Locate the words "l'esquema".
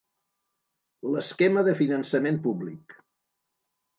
1.15-1.65